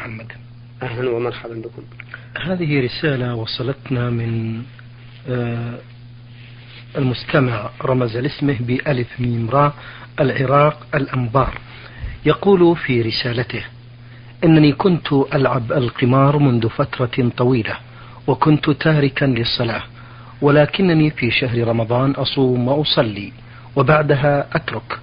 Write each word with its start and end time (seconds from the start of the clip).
محمد. 0.00 0.32
أهلا 0.82 1.10
ومرحبا 1.10 1.54
بكم. 1.54 1.82
هذه 2.40 2.84
رسالة 2.84 3.34
وصلتنا 3.34 4.10
من 4.10 4.62
آه، 5.28 5.78
المستمع 6.96 7.70
رمز 7.82 8.16
لاسمه 8.16 8.56
بألف 8.60 9.20
ميم 9.20 9.50
راء 9.50 9.74
العراق 10.20 10.86
الأنبار. 10.94 11.58
يقول 12.26 12.76
في 12.76 13.02
رسالته 13.02 13.64
إنني 14.44 14.72
كنت 14.72 15.12
ألعب 15.12 15.72
القمار 15.72 16.38
منذ 16.38 16.68
فترة 16.68 17.30
طويلة 17.36 17.76
وكنت 18.26 18.70
تاركا 18.70 19.24
للصلاة 19.24 19.82
ولكنني 20.42 21.10
في 21.10 21.30
شهر 21.30 21.68
رمضان 21.68 22.10
أصوم 22.10 22.68
وأصلي 22.68 23.32
وبعدها 23.76 24.46
أترك. 24.52 24.98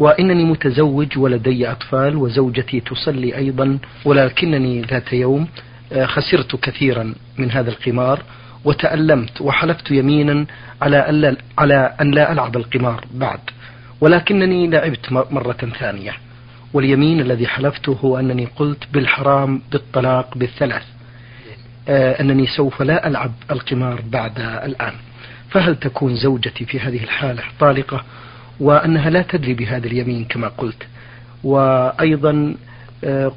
وإنني 0.00 0.44
متزوج 0.44 1.18
ولدي 1.18 1.70
أطفال 1.70 2.16
وزوجتي 2.16 2.80
تصلي 2.80 3.36
أيضا 3.36 3.78
ولكنني 4.04 4.82
ذات 4.82 5.12
يوم 5.12 5.48
آه، 5.92 6.06
خسرت 6.06 6.56
كثيرا 6.56 7.14
من 7.38 7.50
هذا 7.50 7.70
القمار 7.70 8.22
وتألمت 8.64 9.40
وحلفت 9.40 9.90
يمينا 9.90 10.46
على 10.82 10.96
أن 10.96 11.36
على 11.58 11.94
أن 12.00 12.10
لا 12.10 12.32
ألعب 12.32 12.56
القمار 12.56 13.04
بعد. 13.14 13.40
ولكنني 14.00 14.66
لعبت 14.66 15.12
مرة 15.12 15.72
ثانية. 15.80 16.12
واليمين 16.72 17.20
الذي 17.20 17.46
حلفته 17.46 17.98
هو 18.04 18.18
أنني 18.18 18.48
قلت 18.56 18.84
بالحرام 18.92 19.62
بالطلاق 19.72 20.38
بالثلاث. 20.38 20.84
آه 21.88 22.20
أنني 22.20 22.46
سوف 22.46 22.82
لا 22.82 23.08
ألعب 23.08 23.32
القمار 23.50 24.02
بعد 24.12 24.40
الآن. 24.40 24.92
فهل 25.50 25.76
تكون 25.76 26.14
زوجتي 26.14 26.64
في 26.64 26.80
هذه 26.80 27.04
الحالة 27.04 27.42
طالقة 27.60 28.04
وأنها 28.60 29.10
لا 29.10 29.22
تدري 29.22 29.54
بهذا 29.54 29.86
اليمين 29.86 30.24
كما 30.24 30.48
قلت. 30.48 30.82
وأيضا 31.44 32.54
آه 33.04 33.32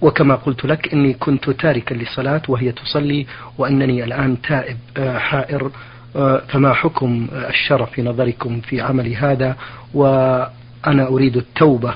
وكما 0.00 0.34
قلت 0.34 0.64
لك 0.64 0.92
إني 0.92 1.12
كنت 1.12 1.50
تاركا 1.50 1.94
للصلاة 1.94 2.42
وهي 2.48 2.72
تصلي 2.72 3.26
وأنني 3.58 4.04
الآن 4.04 4.42
تائب 4.42 4.76
آه 4.96 5.18
حائر 5.18 5.70
آه 6.16 6.42
فما 6.48 6.72
حكم 6.74 7.28
الشرع 7.32 7.84
في 7.84 8.02
نظركم 8.02 8.60
في 8.60 8.80
عملي 8.80 9.16
هذا؟ 9.16 9.56
وأنا 9.94 11.08
أريد 11.08 11.36
التوبة 11.36 11.94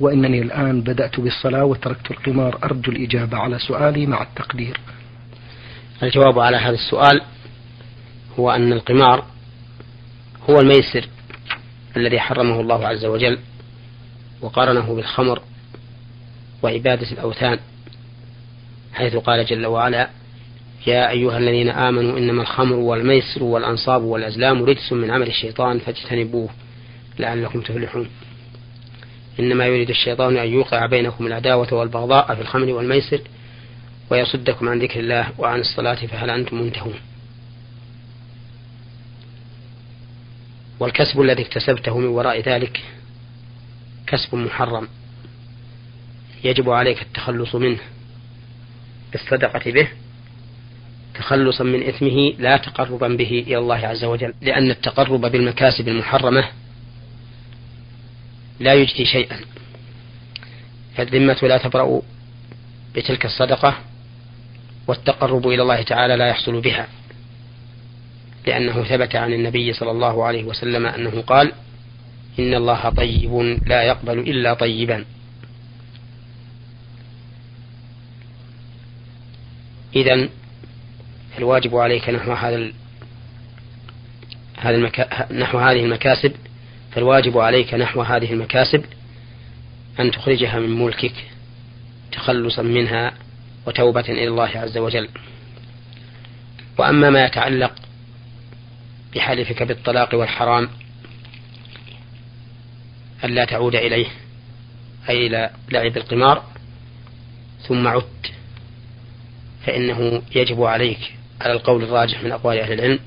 وإنني 0.00 0.42
الآن 0.42 0.80
بدأت 0.80 1.20
بالصلاة 1.20 1.64
وتركت 1.64 2.10
القمار 2.10 2.58
أرجو 2.64 2.92
الإجابة 2.92 3.38
على 3.38 3.58
سؤالي 3.58 4.06
مع 4.06 4.22
التقدير. 4.22 4.80
الجواب 6.02 6.38
على 6.38 6.56
هذا 6.56 6.74
السؤال 6.74 7.20
هو 8.38 8.50
أن 8.50 8.72
القمار 8.72 9.24
هو 10.50 10.60
الميسر 10.60 11.08
الذي 11.96 12.20
حرمه 12.20 12.60
الله 12.60 12.86
عز 12.86 13.04
وجل 13.04 13.38
وقارنه 14.40 14.94
بالخمر 14.94 15.42
وعبادة 16.62 17.10
الأوثان 17.12 17.58
حيث 18.94 19.16
قال 19.16 19.44
جل 19.44 19.66
وعلا 19.66 20.10
يا 20.86 21.10
أيها 21.10 21.38
الذين 21.38 21.68
آمنوا 21.68 22.18
إنما 22.18 22.42
الخمر 22.42 22.76
والميسر 22.76 23.42
والأنصاب 23.42 24.02
والأزلام 24.02 24.64
رجس 24.64 24.92
من 24.92 25.10
عمل 25.10 25.26
الشيطان 25.26 25.78
فاجتنبوه 25.78 26.48
لعلكم 27.18 27.60
تفلحون. 27.60 28.08
إنما 29.40 29.66
يريد 29.66 29.90
الشيطان 29.90 30.36
أن 30.36 30.48
يوقع 30.48 30.86
بينكم 30.86 31.26
العداوة 31.26 31.74
والبغضاء 31.74 32.34
في 32.34 32.40
الخمر 32.40 32.72
والميسر 32.72 33.20
ويصدكم 34.10 34.68
عن 34.68 34.78
ذكر 34.78 35.00
الله 35.00 35.28
وعن 35.38 35.60
الصلاة 35.60 35.94
فهل 35.94 36.30
أنتم 36.30 36.62
منتهون؟ 36.62 36.94
والكسب 40.80 41.20
الذي 41.20 41.42
اكتسبته 41.42 41.98
من 41.98 42.06
وراء 42.06 42.40
ذلك 42.40 42.80
كسب 44.06 44.34
محرم. 44.34 44.88
يجب 46.44 46.70
عليك 46.70 47.02
التخلص 47.02 47.54
منه. 47.54 47.78
بالصدقة 49.12 49.70
به 49.70 49.88
تخلصا 51.14 51.64
من 51.64 51.82
إثمه 51.82 52.32
لا 52.38 52.56
تقربا 52.56 53.08
به 53.08 53.44
إلى 53.46 53.58
الله 53.58 53.86
عز 53.86 54.04
وجل 54.04 54.34
لأن 54.42 54.70
التقرب 54.70 55.20
بالمكاسب 55.20 55.88
المحرمة 55.88 56.44
لا 58.60 58.74
يجدي 58.74 59.04
شيئا. 59.04 59.40
فالذمة 60.96 61.38
لا 61.42 61.58
تبرأ 61.58 62.02
بتلك 62.94 63.24
الصدقة 63.24 63.78
والتقرب 64.86 65.48
إلى 65.48 65.62
الله 65.62 65.82
تعالى 65.82 66.16
لا 66.16 66.26
يحصل 66.26 66.60
بها. 66.60 66.88
لأنه 68.46 68.84
ثبت 68.84 69.16
عن 69.16 69.32
النبي 69.32 69.72
صلى 69.72 69.90
الله 69.90 70.24
عليه 70.24 70.44
وسلم 70.44 70.86
أنه 70.86 71.22
قال 71.22 71.52
إن 72.38 72.54
الله 72.54 72.90
طيب 72.90 73.58
لا 73.66 73.82
يقبل 73.82 74.18
إلا 74.18 74.54
طيبا. 74.54 75.04
إذا 79.96 80.28
الواجب 81.38 81.76
عليك 81.76 82.08
نحو 82.10 82.32
هذا 82.32 82.72
هذا 84.58 84.76
المكا... 84.76 85.32
نحو 85.32 85.58
هذه 85.58 85.84
المكاسب 85.84 86.32
فالواجب 86.90 87.38
عليك 87.38 87.74
نحو 87.74 88.02
هذه 88.02 88.32
المكاسب 88.32 88.84
أن 90.00 90.10
تخرجها 90.10 90.58
من 90.58 90.84
ملكك 90.84 91.14
تخلصا 92.12 92.62
منها 92.62 93.12
وتوبة 93.66 94.00
إلى 94.00 94.28
الله 94.28 94.50
عز 94.54 94.78
وجل. 94.78 95.08
وأما 96.78 97.10
ما 97.10 97.24
يتعلق 97.24 97.72
بحلفك 99.16 99.62
بالطلاق 99.62 100.14
والحرام 100.14 100.68
ألا 103.24 103.44
تعود 103.44 103.74
إليه 103.74 104.06
أي 105.08 105.26
إلى 105.26 105.50
لعب 105.70 105.96
القمار 105.96 106.44
ثم 107.68 107.88
عدت 107.88 108.32
فإنه 109.66 110.22
يجب 110.34 110.62
عليك 110.62 111.14
على 111.40 111.52
القول 111.52 111.82
الراجح 111.82 112.22
من 112.22 112.32
أقوال 112.32 112.58
أهل 112.58 112.72
العلم 112.72 112.98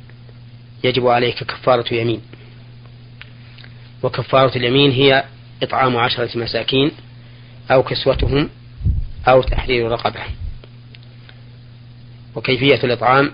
يجب 0.84 1.08
عليك 1.08 1.44
كفارة 1.44 1.94
يمين 1.94 2.22
وكفارة 4.04 4.58
اليمين 4.58 4.92
هي 4.92 5.24
إطعام 5.64 5.98
عشرة 5.98 6.38
مساكين 6.38 6.92
أو 7.72 7.84
كسوتهم 7.84 8.50
أو 9.28 9.42
تحرير 9.42 9.92
رقبة. 9.92 10.20
وكيفية 12.36 12.80
الإطعام؟ 12.84 13.32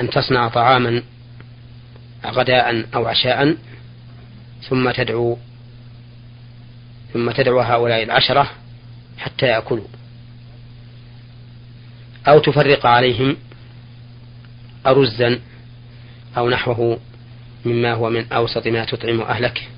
أن 0.00 0.10
تصنع 0.10 0.48
طعاما 0.48 1.02
غداء 2.26 2.86
أو 2.94 3.06
عشاء 3.06 3.56
ثم 4.68 4.90
تدعو 4.90 5.38
ثم 7.12 7.30
تدعو 7.30 7.60
هؤلاء 7.60 8.02
العشرة 8.02 8.50
حتى 9.18 9.46
يأكلوا. 9.46 9.86
أو 12.28 12.38
تفرق 12.38 12.86
عليهم 12.86 13.36
أرزا 14.86 15.40
أو 16.36 16.50
نحوه 16.50 16.98
مما 17.64 17.92
هو 17.92 18.10
من 18.10 18.32
أوسط 18.32 18.66
ما 18.66 18.84
تطعم 18.84 19.20
أهلك. 19.20 19.68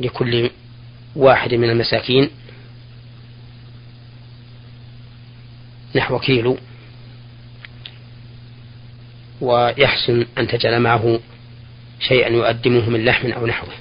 لكل 0.00 0.50
واحد 1.16 1.54
من 1.54 1.70
المساكين 1.70 2.30
نحو 5.96 6.18
كيلو. 6.18 6.58
ويحسن 9.40 10.26
أن 10.38 10.48
تجعل 10.48 10.80
معه 10.80 11.20
شيئا 12.00 12.28
يؤدمه 12.28 12.90
من 12.90 13.04
لحم 13.04 13.32
أو 13.32 13.46
نحوه. 13.46 13.72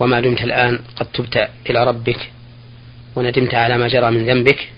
وما 0.00 0.20
دمت 0.20 0.42
الآن 0.42 0.78
قد 0.96 1.06
تبت 1.06 1.48
إلى 1.70 1.84
ربك 1.84 2.30
وندمت 3.16 3.54
على 3.54 3.78
ما 3.78 3.88
جرى 3.88 4.10
من 4.10 4.26
ذنبك 4.26 4.68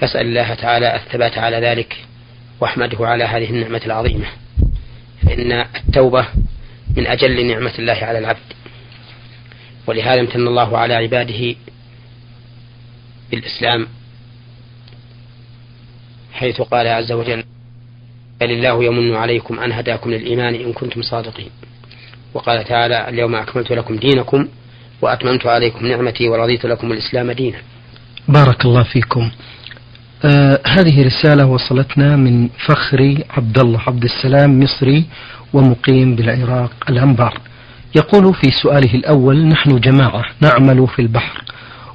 فاسأل 0.00 0.26
الله 0.26 0.54
تعالى 0.54 0.96
الثبات 0.96 1.38
على 1.38 1.56
ذلك 1.56 1.96
واحمده 2.60 3.06
على 3.06 3.24
هذه 3.24 3.50
النعمة 3.50 3.80
العظيمة. 3.86 4.26
فإن 5.22 5.52
التوبة 5.52 6.26
من 6.96 7.06
أجل 7.06 7.46
نعمة 7.46 7.72
الله 7.78 7.98
على 8.02 8.18
العبد. 8.18 8.52
ولهذا 9.86 10.20
امتن 10.20 10.46
الله 10.46 10.78
على 10.78 10.94
عباده 10.94 11.54
بالإسلام 13.30 13.86
حيث 16.42 16.60
قال 16.60 16.86
عز 16.86 17.12
وجل 17.12 17.44
بل 18.40 18.50
الله 18.50 18.84
يمن 18.84 19.14
عليكم 19.14 19.60
أن 19.60 19.72
هداكم 19.72 20.10
للإيمان 20.10 20.54
إن 20.54 20.72
كنتم 20.72 21.02
صادقين. 21.02 21.50
وقال 22.34 22.64
تعالى 22.64 23.08
اليوم 23.08 23.34
أكملت 23.34 23.72
لكم 23.72 23.96
دينكم 23.96 24.48
وأتممت 25.02 25.46
عليكم 25.46 25.86
نعمتي 25.86 26.28
ورضيت 26.28 26.66
لكم 26.66 26.92
الإسلام 26.92 27.32
دينا. 27.32 27.58
بارك 28.28 28.64
الله 28.64 28.82
فيكم. 28.82 29.30
آه 30.24 30.60
هذه 30.66 31.06
رسالة 31.06 31.46
وصلتنا 31.46 32.16
من 32.16 32.48
فخري 32.48 33.24
عبد 33.30 33.58
الله 33.58 33.80
عبد 33.86 34.04
السلام 34.04 34.60
مصري 34.60 35.04
ومقيم 35.52 36.16
بالعراق 36.16 36.72
الأنبار. 36.88 37.38
يقول 37.96 38.34
في 38.34 38.50
سؤاله 38.62 38.94
الأول 38.94 39.46
نحن 39.46 39.80
جماعة 39.80 40.24
نعمل 40.40 40.88
في 40.88 41.02
البحر 41.02 41.44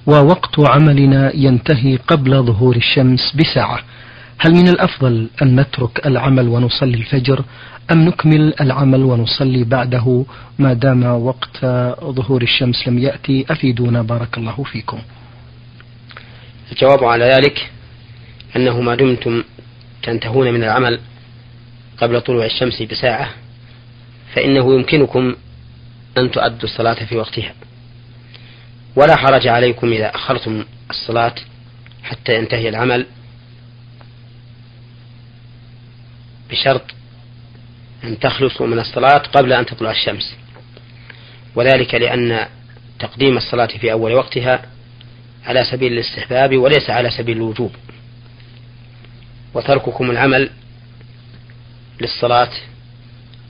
ووقت 0.05 0.59
عملنا 0.59 1.31
ينتهي 1.35 1.95
قبل 1.95 2.43
ظهور 2.43 2.75
الشمس 2.75 3.35
بساعة. 3.35 3.79
هل 4.39 4.51
من 4.53 4.67
الأفضل 4.67 5.29
أن 5.41 5.59
نترك 5.59 6.07
العمل 6.07 6.47
ونصلي 6.47 6.97
الفجر 6.97 7.43
أم 7.91 8.05
نكمل 8.05 8.53
العمل 8.61 9.03
ونصلي 9.03 9.63
بعده؟ 9.63 10.25
ما 10.59 10.73
دام 10.73 11.03
وقت 11.03 11.65
ظهور 12.03 12.41
الشمس 12.41 12.87
لم 12.87 12.99
يأتي 12.99 13.45
أفيدونا. 13.49 14.01
بارك 14.01 14.37
الله 14.37 14.63
فيكم. 14.63 14.99
الجواب 16.71 17.03
على 17.03 17.25
ذلك 17.25 17.71
أنه 18.55 18.81
ما 18.81 18.95
دمتم 18.95 19.43
تنتهون 20.03 20.53
من 20.53 20.63
العمل 20.63 20.99
قبل 21.97 22.21
طلوع 22.21 22.45
الشمس 22.45 22.81
بساعة 22.81 23.29
فإنه 24.33 24.73
يمكنكم 24.73 25.35
أن 26.17 26.31
تؤدوا 26.31 26.63
الصلاة 26.63 27.05
في 27.05 27.17
وقتها. 27.17 27.53
ولا 28.95 29.15
حرج 29.15 29.47
عليكم 29.47 29.91
إذا 29.93 30.15
أخرتم 30.15 30.63
الصلاة 30.89 31.35
حتى 32.03 32.35
ينتهي 32.35 32.69
العمل. 32.69 33.05
بشرط 36.49 36.81
أن 38.03 38.19
تخلصوا 38.19 38.67
من 38.67 38.79
الصلاة 38.79 39.17
قبل 39.17 39.53
أن 39.53 39.65
تطلع 39.65 39.91
الشمس. 39.91 40.35
وذلك 41.55 41.95
لأن 41.95 42.47
تقديم 42.99 43.37
الصلاة 43.37 43.67
في 43.67 43.91
أول 43.91 44.13
وقتها 44.13 44.61
على 45.45 45.63
سبيل 45.63 45.93
الاستحباب 45.93 46.57
وليس 46.57 46.89
على 46.89 47.11
سبيل 47.11 47.37
الوجوب. 47.37 47.71
وترككم 49.53 50.11
العمل 50.11 50.49
للصلاة 52.01 52.51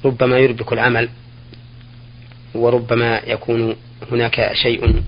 ربما 0.05 0.37
يربك 0.37 0.73
العمل 0.73 1.09
وربما 2.55 3.21
يكون 3.27 3.75
هناك 4.11 4.53
شيء 4.53 5.03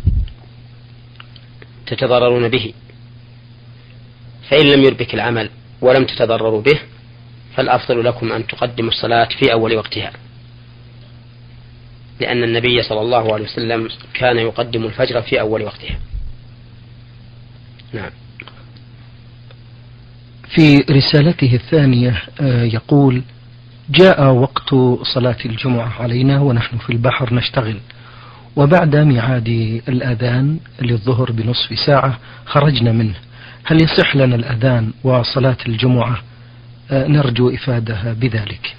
تتضررون 1.87 2.49
به. 2.49 2.73
فإن 4.49 4.65
لم 4.65 4.83
يربك 4.83 5.13
العمل 5.13 5.49
ولم 5.81 6.05
تتضرروا 6.05 6.61
به 6.61 6.79
فالأفضل 7.55 8.03
لكم 8.03 8.31
أن 8.31 8.47
تقدموا 8.47 8.89
الصلاة 8.89 9.27
في 9.39 9.51
أول 9.53 9.75
وقتها. 9.75 10.11
لأن 12.19 12.43
النبي 12.43 12.83
صلى 12.83 13.01
الله 13.01 13.33
عليه 13.33 13.43
وسلم 13.45 13.89
كان 14.13 14.37
يقدم 14.37 14.85
الفجر 14.85 15.21
في 15.21 15.39
أول 15.39 15.63
وقتها. 15.63 15.99
نعم. 17.93 18.09
في 20.49 20.77
رسالته 20.89 21.53
الثانية 21.53 22.21
آه، 22.41 22.63
يقول 22.63 23.21
جاء 23.89 24.31
وقت 24.33 24.75
صلاة 25.13 25.37
الجمعة 25.45 26.01
علينا 26.01 26.41
ونحن 26.41 26.77
في 26.77 26.89
البحر 26.89 27.33
نشتغل 27.33 27.79
وبعد 28.55 28.95
ميعاد 28.95 29.47
الأذان 29.87 30.59
للظهر 30.81 31.31
بنصف 31.31 31.79
ساعة 31.85 32.19
خرجنا 32.45 32.91
منه. 32.91 33.15
هل 33.63 33.81
يصح 33.83 34.15
لنا 34.15 34.35
الأذان 34.35 34.91
وصلاة 35.03 35.57
الجمعة 35.67 36.17
نرجو 36.91 37.49
إفادة 37.49 38.13
بذلك. 38.13 38.75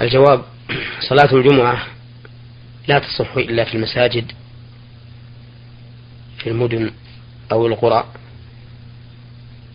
الجواب 0.00 0.44
صلاة 1.08 1.34
الجمعة 1.34 1.86
لا 2.88 2.98
تصح 2.98 3.36
إلا 3.36 3.64
في 3.64 3.74
المساجد 3.74 4.32
في 6.38 6.50
المدن 6.50 6.90
أو 7.52 7.66
القرى 7.66 8.04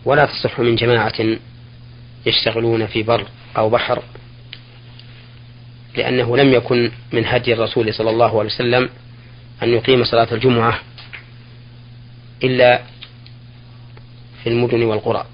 ولا 0.04 0.26
تصح 0.26 0.60
من 0.60 0.76
جماعة 0.76 1.12
يشتغلون 2.26 2.86
في 2.86 3.02
بر 3.02 3.26
أو 3.56 3.70
بحر 3.70 4.02
لأنه 5.96 6.36
لم 6.36 6.52
يكن 6.52 6.90
من 7.12 7.26
هدي 7.26 7.52
الرسول 7.52 7.94
صلى 7.94 8.10
الله 8.10 8.38
عليه 8.38 8.50
وسلم 8.50 8.88
أن 9.62 9.68
يقيم 9.68 10.04
صلاة 10.04 10.34
الجمعة 10.34 10.80
إلا 12.44 12.82
في 14.42 14.48
المدن 14.48 14.82
والقرى. 14.82 15.26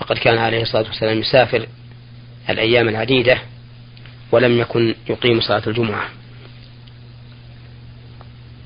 فقد 0.00 0.18
كان 0.18 0.38
عليه 0.38 0.62
الصلاة 0.62 0.86
والسلام 0.86 1.18
يسافر 1.18 1.66
الأيام 2.50 2.88
العديدة 2.88 3.38
ولم 4.32 4.58
يكن 4.58 4.94
يقيم 5.08 5.40
صلاة 5.40 5.62
الجمعة. 5.66 6.08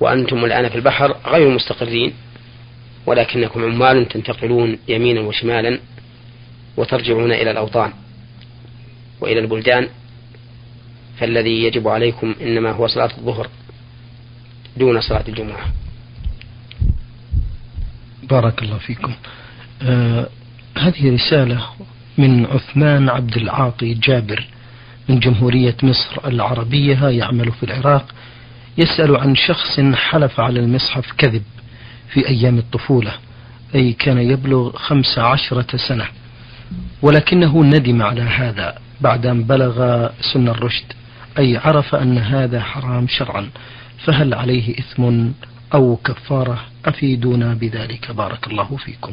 وأنتم 0.00 0.44
الآن 0.44 0.68
في 0.68 0.74
البحر 0.74 1.16
غير 1.26 1.48
مستقرين 1.48 2.12
ولكنكم 3.06 3.64
عمال 3.64 4.08
تنتقلون 4.08 4.78
يمينا 4.88 5.20
وشمالا 5.20 5.80
وترجعون 6.76 7.32
إلى 7.32 7.50
الأوطان 7.50 7.92
وإلى 9.20 9.40
البلدان. 9.40 9.88
فالذي 11.18 11.62
يجب 11.62 11.88
عليكم 11.88 12.34
إنما 12.40 12.70
هو 12.70 12.86
صلاة 12.86 13.10
الظهر 13.18 13.48
دون 14.76 15.00
صلاة 15.00 15.24
الجمعة. 15.28 15.72
بارك 18.22 18.62
الله 18.62 18.78
فيكم. 18.78 19.14
آه 19.82 20.28
هذه 20.78 21.14
رسالة 21.14 21.62
من 22.18 22.46
عثمان 22.46 23.08
عبد 23.08 23.36
العاطي 23.36 23.94
جابر 23.94 24.46
من 25.08 25.18
جمهورية 25.18 25.76
مصر 25.82 26.26
العربية 26.26 27.08
يعمل 27.08 27.52
في 27.52 27.62
العراق 27.62 28.14
يسأل 28.78 29.16
عن 29.16 29.34
شخص 29.34 29.80
حلف 29.80 30.40
على 30.40 30.60
المصحف 30.60 31.12
كذب 31.12 31.42
في 32.12 32.28
أيام 32.28 32.58
الطفولة 32.58 33.12
أي 33.74 33.92
كان 33.92 34.18
يبلغ 34.18 34.76
خمس 34.76 35.18
عشرة 35.18 35.76
سنة 35.88 36.06
ولكنه 37.02 37.64
ندم 37.64 38.02
على 38.02 38.22
هذا 38.22 38.78
بعد 39.00 39.26
أن 39.26 39.44
بلغ 39.44 40.08
سن 40.32 40.48
الرشد 40.48 40.92
أي 41.38 41.56
عرف 41.56 41.94
أن 41.94 42.18
هذا 42.18 42.60
حرام 42.60 43.06
شرعا 43.08 43.50
فهل 44.04 44.34
عليه 44.34 44.78
إثم 44.78 45.28
أو 45.74 45.96
كفارة؟ 45.96 46.58
أفيدونا 46.84 47.54
بذلك. 47.54 48.10
بارك 48.10 48.46
الله 48.46 48.76
فيكم. 48.76 49.12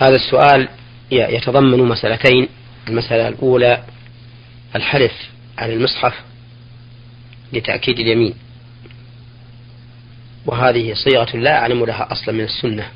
هذا 0.00 0.14
السؤال 0.14 0.68
يتضمن 1.10 1.78
مسألتين 1.78 2.48
المسألة 2.88 3.28
الأولى 3.28 3.84
الحلف 4.76 5.12
على 5.58 5.74
المصحف 5.74 6.14
لتأكيد 7.52 7.98
اليمين. 7.98 8.34
وهذه 10.46 10.94
صيغة 10.94 11.36
لا 11.36 11.58
أعلم 11.58 11.84
لها 11.84 12.12
أصلا 12.12 12.34
من 12.34 12.44
السنة. 12.44 12.90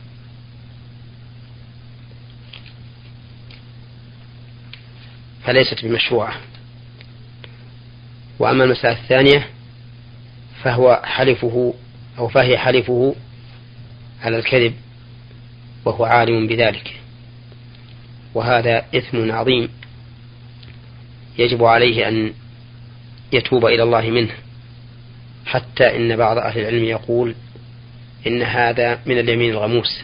فليست 5.44 5.84
بمشروعة. 5.84 6.34
وأما 8.38 8.64
المسألة 8.64 8.98
الثانية 9.02 9.48
فهو 10.62 11.02
حلفه 11.04 11.74
أو 12.18 12.28
فهي 12.28 12.58
حلفه 12.58 13.14
على 14.22 14.36
الكذب. 14.36 14.74
وهو 15.84 16.04
عالم 16.04 16.46
بذلك. 16.46 17.00
وهذا 18.34 18.84
إثم 18.94 19.32
عظيم 19.32 19.68
يجب 21.38 21.64
عليه 21.64 22.08
أن 22.08 22.32
يتوب 23.32 23.66
إلى 23.66 23.82
الله 23.82 24.10
منه 24.10 24.30
حتى 25.46 25.96
إن 25.96 26.16
بعض 26.16 26.38
أهل 26.38 26.60
العلم 26.60 26.84
يقول 26.84 27.34
إن 28.26 28.42
هذا 28.42 29.00
من 29.06 29.18
اليمين 29.18 29.50
الغموس 29.50 30.02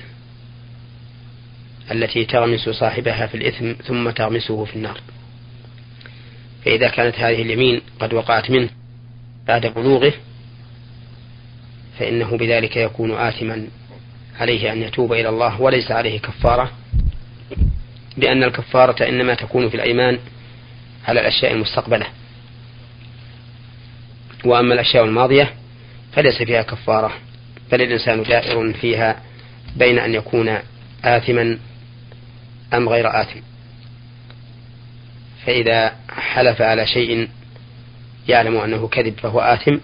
التي 1.91 2.25
تغمس 2.25 2.69
صاحبها 2.69 3.27
في 3.27 3.35
الإثم 3.35 3.73
ثم 3.73 4.11
تغمسه 4.11 4.65
في 4.65 4.77
النار. 4.77 5.01
فإذا 6.65 6.89
كانت 6.89 7.15
هذه 7.15 7.43
اليمين 7.43 7.81
قد 8.01 8.15
وقعت 8.15 8.51
منه 8.51 8.69
بعد 9.47 9.67
بلوغه 9.67 10.13
فإنه 11.99 12.37
بذلك 12.37 12.77
يكون 12.77 13.13
آثما 13.13 13.69
عليه 14.41 14.73
أن 14.73 14.83
يتوب 14.83 15.13
إلى 15.13 15.29
الله 15.29 15.61
وليس 15.61 15.91
عليه 15.91 16.21
كفارة 16.21 16.73
لأن 18.17 18.45
الكفارة 18.45 19.09
إنما 19.09 19.35
تكون 19.35 19.69
في 19.69 19.75
الأيمان 19.75 20.19
على 21.09 21.21
الأشياء 21.21 21.53
المستقبلة. 21.53 22.07
وأما 24.45 24.75
الأشياء 24.75 25.05
الماضية 25.05 25.55
فليس 26.13 26.43
فيها 26.43 26.63
كفارة 26.63 27.13
بل 27.73 27.83
الإنسان 27.83 28.23
دائر 28.23 28.73
فيها 28.73 29.23
بين 29.77 29.99
أن 29.99 30.15
يكون 30.15 30.59
آثما 31.05 31.59
أم 32.75 32.89
غير 32.89 33.21
آثم. 33.21 33.41
فإذا 35.47 35.97
حلف 36.11 36.63
على 36.63 36.87
شيء 36.87 37.29
يعلم 38.29 38.57
أنه 38.57 38.89
كذب 38.89 39.15
فهو 39.19 39.41
آثم 39.41 39.77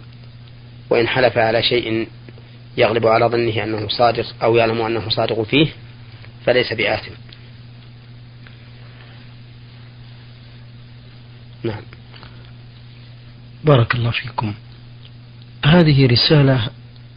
وإن 0.91 1.09
حلف 1.09 1.39
على 1.39 1.63
شيء 1.63 2.07
يغلب 2.77 3.07
على 3.07 3.27
ظنه 3.27 3.65
أنه 3.65 3.89
صادق 3.89 4.27
أو 4.43 4.57
يعلم 4.57 4.81
أنه 4.81 5.09
صادق 5.09 5.43
فيه 5.43 5.67
فليس 6.47 6.73
بآثم. 6.73 7.13
نعم. 11.63 11.83
بارك 13.65 13.95
الله 13.95 14.11
فيكم. 14.11 14.55
هذه 15.65 16.07
رسالة 16.07 16.69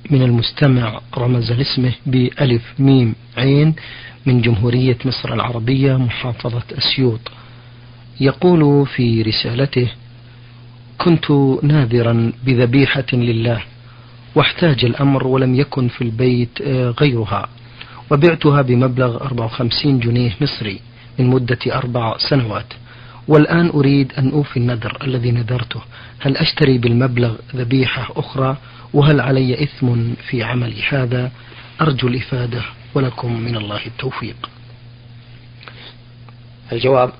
من 0.09 0.21
المستمع 0.21 1.01
رمز 1.17 1.51
لاسمه 1.51 1.93
بألف 2.05 2.63
ميم 2.79 3.15
عين 3.37 3.75
من 4.25 4.41
جمهورية 4.41 4.97
مصر 5.05 5.33
العربية 5.33 5.97
محافظة 5.97 6.63
أسيوط. 6.77 7.31
يقول 8.19 8.87
في 8.87 9.21
رسالته 9.21 9.91
كنت 10.97 11.31
ناذرا 11.63 12.31
بذبيحة 12.43 13.05
لله 13.13 13.63
واحتاج 14.35 14.85
الأمر 14.85 15.27
ولم 15.27 15.55
يكن 15.55 15.87
في 15.87 16.01
البيت 16.01 16.61
آه، 16.61 16.89
غيرها. 16.89 17.49
وبعتها 18.11 18.61
بمبلغ 18.61 19.23
54 19.23 19.99
جنيه 19.99 20.31
مصري 20.41 20.79
من 21.19 21.27
مدة 21.27 21.59
أربع 21.67 22.17
سنوات. 22.17 22.73
والآن 23.27 23.69
أريد 23.69 24.13
أن 24.17 24.31
أوفي 24.31 24.57
النذر 24.57 24.97
الذي 25.03 25.31
نذرته. 25.31 25.81
هل 26.19 26.37
أشتري 26.37 26.77
بالمبلغ 26.77 27.35
ذبيحة 27.55 28.13
أخرى؟ 28.15 28.57
وهل 28.93 29.19
علي 29.19 29.63
إثم 29.63 30.13
في 30.29 30.43
عملي 30.43 30.83
هذا؟ 30.89 31.31
أرجو 31.81 32.07
الإفادة 32.07 32.61
ولكم 32.93 33.41
من 33.41 33.55
الله 33.55 33.85
التوفيق. 33.85 34.49
الجواب 36.71 37.11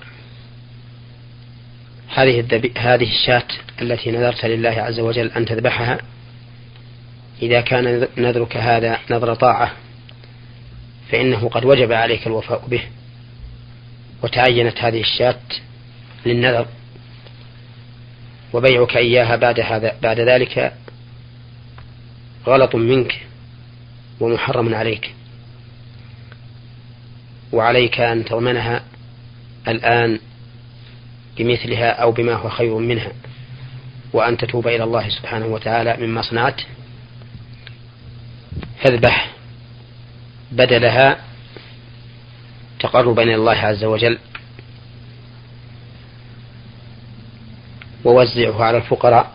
هذه. 2.14 2.44
هذه 2.78 3.10
الشاة 3.10 3.44
التي 3.82 4.10
نذرت 4.10 4.44
لله 4.44 4.70
عز 4.70 5.00
وجل 5.00 5.26
أن 5.26 5.46
تذبحها 5.46 5.98
إذا 7.42 7.60
كان 7.60 8.08
نذرك 8.16 8.56
هذا 8.56 8.98
نذر 9.10 9.34
طاعة 9.34 9.72
فإنه 11.10 11.48
قد 11.48 11.64
وجب 11.64 11.92
عليك 11.92 12.26
الوفاء 12.26 12.66
به 12.68 12.82
وتعينت 14.22 14.78
هذه 14.78 15.00
الشاة 15.00 15.40
للنذر 16.26 16.66
وبيعك 18.52 18.96
إياها 18.96 19.36
بعد 19.36 19.60
هذا 19.60 19.96
بعد 20.02 20.20
ذلك 20.20 20.72
غلط 22.46 22.74
منك 22.74 23.20
ومحرم 24.20 24.74
عليك. 24.74 25.14
وعليك 27.52 28.00
أن 28.00 28.24
تضمنها 28.24 28.82
الآن 29.68 30.18
بمثلها 31.38 31.90
أو 31.90 32.12
بما 32.12 32.34
هو 32.34 32.48
خير 32.48 32.74
منها 32.78 33.12
وأن 34.12 34.36
تتوب 34.36 34.68
إلى 34.68 34.84
الله 34.84 35.08
سبحانه 35.08 35.46
وتعالى 35.46 35.96
مما 36.06 36.22
صنعت. 36.22 36.60
فاذبح 38.82 39.30
بدلها 40.52 41.18
تقربا 42.80 43.22
إلى 43.22 43.34
الله 43.34 43.52
عز 43.56 43.84
وجل. 43.84 44.18
ووزعه 48.04 48.64
على 48.64 48.76
الفقراء. 48.76 49.32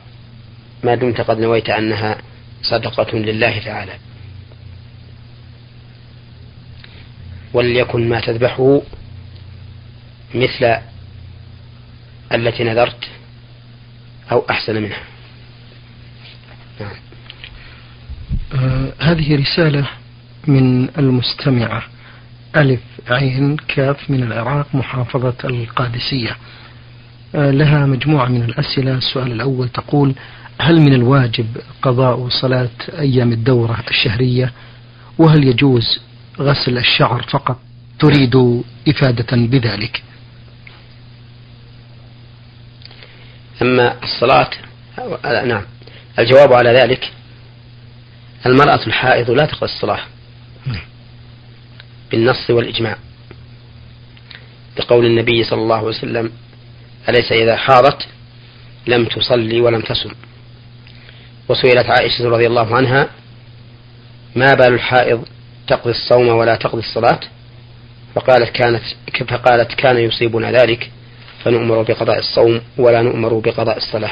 ما 0.84 0.96
دمت 0.96 1.22
قد 1.22 1.40
نويت 1.40 1.70
أنها 1.70 2.18
صدقة 2.62 3.18
لله 3.18 3.60
تعالى. 3.60 3.94
وليكن 7.54 8.10
ما 8.10 8.20
تذبحه 8.20 8.82
مثل 10.36 10.78
التي 12.34 12.64
نذرت 12.64 13.10
أو 14.32 14.46
أحسن 14.50 14.82
منها. 14.82 15.04
نعم. 16.80 17.13
آه 18.54 18.94
هذه 19.00 19.36
رسالة 19.36 19.88
من 20.48 20.90
المستمعة 20.98 21.84
ألف 22.56 22.80
عين 23.10 23.58
كاف 23.68 24.10
من 24.10 24.24
العراق 24.24 24.68
محافظة 24.76 25.34
القادسية. 25.44 26.38
آه 27.36 27.52
لها 27.52 27.86
مجموعة 27.86 28.28
من 28.28 28.44
الأسئلة. 28.44 28.98
السؤال 28.98 29.32
الأول 29.32 29.70
تقول 29.70 30.16
هل 30.60 30.82
من 30.82 30.94
الواجب 30.94 31.48
قضاء 31.82 32.30
صلاة 32.30 32.70
أيام 33.00 33.32
الدورة 33.32 33.84
الشهرية؟ 33.90 34.52
وهل 35.18 35.44
يجوز 35.44 36.02
غسل 36.40 36.78
الشعر 36.78 37.22
فقط؟ 37.22 37.60
تريد 38.00 38.64
إفادة 38.88 39.38
بذلك. 39.38 40.04
أما 43.62 44.04
الصلاة 44.04 44.50
نعم 45.46 45.64
الجواب 46.20 46.54
على 46.54 46.70
ذلك 46.70 47.12
المرأة 48.46 48.88
الحائض 48.88 49.32
لا 49.32 49.46
تقضي 49.46 49.66
الصلاة 49.66 50.00
بالنص 52.12 52.50
والإجماع 52.50 52.98
بقول 54.78 55.06
النبي 55.06 55.44
صلى 55.44 55.62
الله 55.62 55.76
عليه 55.76 55.88
وسلم 55.88 56.32
أليس 57.10 57.32
إذا 57.32 57.56
حاضت 57.56 58.08
لم 58.88 59.06
تصلي 59.06 59.62
ولم 59.62 59.82
تصم؟ 59.82 60.12
وسئلت 61.50 61.90
عائشة 61.90 62.30
رضي 62.30 62.48
الله 62.48 62.76
عنها 62.76 63.10
ما 64.36 64.54
بال 64.54 64.74
الحائض 64.74 65.26
تقضي 65.68 65.92
الصوم 65.92 66.28
ولا 66.28 66.56
تقضي 66.56 66.80
الصلاة؟ 66.80 67.20
فقالت 68.16 68.50
كانت 68.50 68.84
فقالت 69.30 69.74
كان 69.74 69.98
يصيبنا 69.98 70.52
ذلك 70.52 70.92
فنؤمر 71.44 71.82
بقضاء 71.82 72.20
الصوم 72.20 72.62
ولا 72.78 73.02
نؤمر 73.02 73.34
بقضاء 73.34 73.78
الصلاة. 73.78 74.12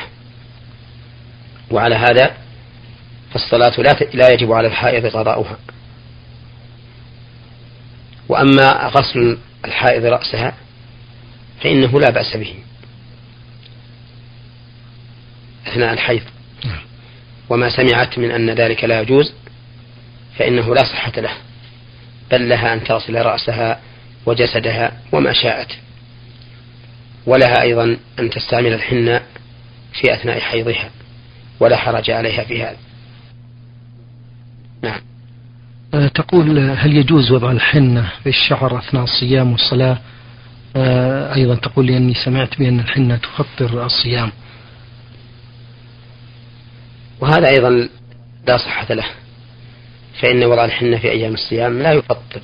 وعلى 1.71 1.95
هذا 1.95 2.31
فالصلاة 3.33 3.81
لا 3.81 3.97
لا 4.13 4.29
يجب 4.29 4.51
على 4.51 4.67
الحائض 4.67 5.05
قضاؤها 5.05 5.57
وأما 8.29 8.89
غسل 8.95 9.37
الحائض 9.65 10.05
رأسها 10.05 10.53
فإنه 11.61 11.99
لا 11.99 12.09
بأس 12.09 12.37
به. 12.37 12.53
أثناء 15.67 15.93
الحيض. 15.93 16.21
وما 17.49 17.69
سمعت 17.69 18.17
من 18.17 18.31
أن 18.31 18.49
ذلك 18.49 18.83
لا 18.83 19.01
يجوز 19.01 19.33
فإنه 20.37 20.75
لا 20.75 20.83
صحة 20.83 21.11
له. 21.17 21.33
بل 22.31 22.49
لها 22.49 22.73
أن 22.73 22.83
تغسل 22.83 23.15
رأسها 23.15 23.79
وجسدها 24.25 24.91
وما 25.11 25.33
شاءت. 25.33 25.77
ولها 27.25 27.61
أيضا 27.61 27.97
أن 28.19 28.29
تستعمل 28.29 28.73
الحنة 28.73 29.21
في 29.93 30.13
أثناء 30.13 30.39
حيضها. 30.39 30.89
ولا 31.59 31.77
حرج 31.77 32.11
عليها 32.11 32.43
في 32.43 32.63
هذا. 32.63 32.77
نعم. 34.83 35.01
أه 35.93 36.07
تقول 36.07 36.59
هل 36.59 36.97
يجوز 36.97 37.31
وضع 37.31 37.51
الحنة 37.51 38.11
في 38.23 38.29
الشعر 38.29 38.77
أثناء 38.77 39.03
الصيام 39.03 39.51
والصلاة؟ 39.51 39.97
أه 40.75 41.35
أيضا 41.35 41.55
تقول 41.55 41.87
لأني 41.87 42.13
سمعت 42.13 42.59
بأن 42.59 42.79
الحنة 42.79 43.15
تفطر 43.15 43.85
الصيام. 43.85 44.31
وهذا 47.19 47.49
أيضا 47.49 47.89
لا 48.47 48.57
صحة 48.57 48.93
له 48.93 49.05
فإن 50.21 50.43
وضع 50.43 50.65
الحنة 50.65 50.97
في 50.97 51.11
أيام 51.11 51.33
الصيام 51.33 51.81
لا 51.81 51.91
يفطر 51.91 52.41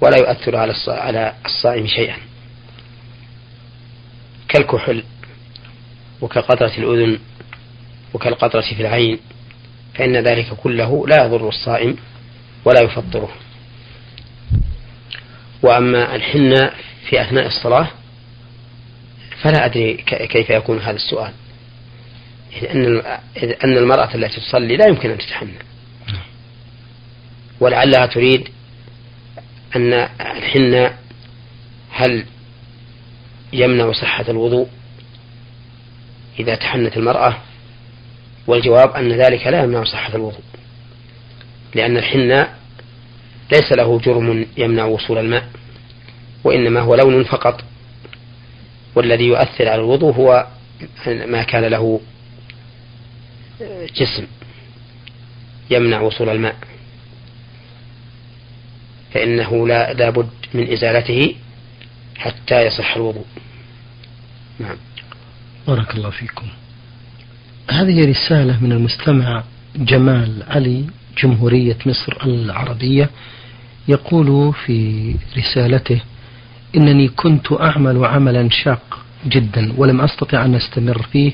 ولا 0.00 0.16
يؤثر 0.16 0.56
على 0.56 0.74
على 0.88 1.34
الصائم 1.46 1.86
شيئا. 1.86 2.16
كالكحل 4.48 5.02
وكقطرة 6.20 6.72
الأذن 6.78 7.18
وكالقطرة 8.14 8.60
في 8.60 8.80
العين 8.80 9.18
فإن 9.96 10.16
ذلك 10.16 10.54
كله 10.54 11.06
لا 11.08 11.24
يضر 11.24 11.48
الصائم 11.48 11.96
ولا 12.64 12.80
يفطره. 12.80 13.30
وأما 15.62 16.14
الحنة 16.14 16.70
في 17.08 17.22
أثناء 17.22 17.46
الصلاة 17.46 17.88
فلا 19.42 19.64
أدري 19.64 19.94
كيف 20.06 20.50
يكون 20.50 20.78
هذا 20.78 20.96
السؤال. 20.96 21.32
أن 22.70 23.02
أن 23.64 23.76
المرأة 23.78 24.14
التي 24.14 24.40
تصلي 24.40 24.76
لا 24.76 24.86
يمكن 24.86 25.10
أن 25.10 25.18
تتحنى. 25.18 25.58
ولعلها 27.60 28.06
تريد 28.06 28.48
أن 29.76 29.92
الحنة 30.20 30.98
هل 31.90 32.24
يمنع 33.52 33.92
صحة 33.92 34.24
الوضوء 34.28 34.68
إذا 36.38 36.54
تحنت 36.54 36.96
المرأة؟ 36.96 37.36
والجواب 38.46 38.90
أن 38.90 39.12
ذلك 39.12 39.46
لا 39.46 39.62
يمنع 39.62 39.84
صحة 39.84 40.14
الوضوء 40.14 40.40
لأن 41.74 41.96
الحنة 41.96 42.54
ليس 43.52 43.72
له 43.72 43.98
جرم 43.98 44.46
يمنع 44.56 44.84
وصول 44.84 45.18
الماء 45.18 45.48
وإنما 46.44 46.80
هو 46.80 46.94
لون 46.94 47.24
فقط 47.24 47.64
والذي 48.94 49.24
يؤثر 49.24 49.68
على 49.68 49.80
الوضوء 49.80 50.14
هو 50.14 50.46
ما 51.06 51.42
كان 51.42 51.64
له 51.64 52.00
جسم 53.96 54.26
يمنع 55.70 56.00
وصول 56.00 56.28
الماء. 56.28 56.56
فإنه 59.14 59.68
لا 59.68 59.92
لابد 59.92 60.28
من 60.54 60.72
إزالته 60.72 61.34
حتى 62.16 62.66
يصح 62.66 62.96
الوضوء. 62.96 63.24
نعم. 64.58 64.76
بارك 65.66 65.94
الله 65.94 66.10
فيكم. 66.10 66.46
هذه 67.70 68.10
رسالة 68.10 68.62
من 68.64 68.72
المستمع 68.72 69.42
جمال 69.76 70.42
علي 70.48 70.84
جمهورية 71.22 71.76
مصر 71.86 72.16
العربية 72.24 73.10
يقول 73.88 74.54
في 74.66 75.14
رسالته 75.38 76.00
إنني 76.76 77.08
كنت 77.08 77.52
أعمل 77.52 78.04
عملا 78.04 78.48
شاق 78.50 78.98
جدا 79.26 79.72
ولم 79.76 80.00
أستطع 80.00 80.44
أن 80.44 80.54
أستمر 80.54 81.02
فيه 81.02 81.32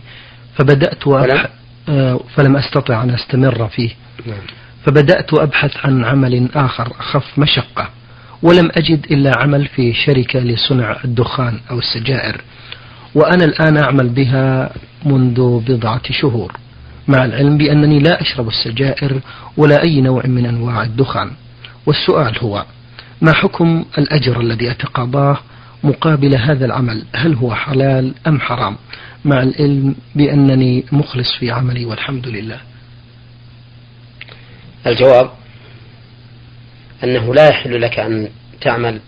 فبدأت 0.57 1.07
وأبحث 1.07 1.51
آه، 1.89 2.21
فلم 2.35 2.57
أستطع 2.57 3.03
أن 3.03 3.11
أستمر 3.11 3.69
فيه. 3.69 3.91
نعم. 4.27 4.39
فبدأت 4.85 5.35
أبحث 5.35 5.77
عن 5.85 6.05
عمل 6.05 6.49
آخر 6.55 6.93
أخف 7.01 7.39
مشقة 7.39 7.91
ولم 8.43 8.71
أجد 8.73 9.07
إلا 9.13 9.39
عمل 9.39 9.67
في 9.67 9.93
شركة 9.93 10.41
لصنع 10.41 10.97
الدخان 11.05 11.61
أو 11.71 11.79
السجائر. 11.79 12.41
وأنا 13.15 13.45
الآن 13.45 13.77
أعمل 13.77 14.09
بها 14.09 14.73
منذ 15.05 15.61
بضعة 15.61 16.03
شهور 16.11 16.53
مع 17.09 17.25
العلم 17.25 17.59
بأنني 17.59 17.99
لا 17.99 18.21
أشرب 18.21 18.49
السجائر 18.49 19.21
ولا 19.57 19.83
أي 19.83 20.01
نوع 20.01 20.27
من 20.27 20.47
أنواع 20.47 20.83
الدخان. 20.83 21.31
والسؤال 21.87 22.39
هو 22.39 22.65
ما 23.21 23.33
حكم 23.33 23.85
الأجر 23.99 24.41
الذي 24.41 24.71
أتقاضاه 24.71 25.39
مقابل 25.85 26.37
هذا 26.37 26.65
العمل؟ 26.65 27.05
هل 27.15 27.35
هو 27.35 27.55
حلال 27.55 28.15
أم 28.27 28.41
حرام؟ 28.41 28.77
مع 29.25 29.43
العلم 29.43 29.95
بأنني 30.15 30.85
مخلص 30.93 31.37
في 31.39 31.51
عملي 31.51 31.85
والحمد 31.85 32.29
لله. 32.29 32.61
الجواب 34.87 35.31
أنه 37.05 37.35
لا 37.35 37.49
يحل 37.49 37.81
لك 37.81 37.99
أن 37.99 38.29
تعمل 38.61 39.01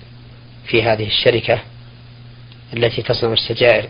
في 0.67 0.83
هذه 0.83 1.07
الشركة 1.07 1.59
التي 2.77 3.03
تصنع 3.03 3.33
السجائر. 3.33 3.89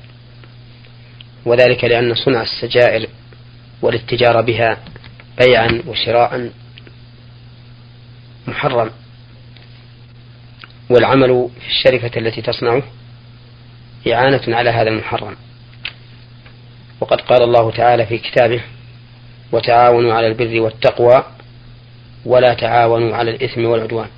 وذلك 1.45 1.85
لأن 1.85 2.15
صنع 2.15 2.43
السجائر 2.43 3.09
والاتجار 3.83 4.41
بها 4.41 4.79
بيعا 5.39 5.83
وشراء 5.87 6.51
محرم. 8.47 8.91
والعمل 10.91 11.49
في 11.61 11.69
الشركة 11.69 12.19
التي 12.19 12.43
تصنعه 12.43 12.83
إعانة 14.13 14.57
على 14.57 14.71
هذا 14.71 14.89
المحرم. 14.89 15.37
وقد 17.01 17.21
قال 17.21 17.43
الله 17.43 17.71
تعالى 17.71 18.07
في 18.07 18.19
كتابه 18.19 18.61
وتعاونوا 19.53 20.15
على 20.15 20.27
البر 20.27 20.61
والتقوى 20.61 21.25
ولا 22.25 22.55
تعاونوا 22.55 23.17
على 23.17 23.31
الإثم 23.31 23.65
والعدوان. 23.65 24.09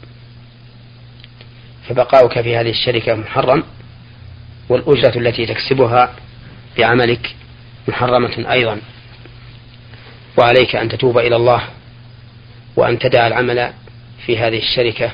فبقاؤك 1.88 2.40
في 2.40 2.56
هذه 2.56 2.70
الشركة 2.70 3.14
محرم. 3.14 3.62
والأجرة 4.68 5.18
التي 5.18 5.46
تكسبها 5.46 6.14
بعملك 6.78 7.34
محرمة 7.88 8.52
أيضا. 8.52 8.80
وعليك 10.38 10.76
أن 10.76 10.88
تتوب 10.88 11.18
إلى 11.18 11.36
الله 11.36 11.62
وأن 12.76 12.98
تدع 12.98 13.26
العمل 13.26 13.72
في 14.26 14.38
هذه 14.38 14.58
الشركة. 14.58 15.10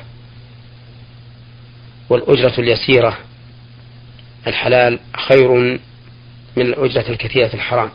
والأجرة 2.09 2.59
اليسيرة 2.59 3.17
الحلال 4.47 4.99
خير 5.29 5.51
من 6.55 6.65
الأجرة 6.65 7.05
الكثيرة 7.09 7.49
الحرام 7.53 7.89